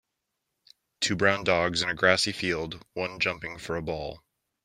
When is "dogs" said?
1.43-1.83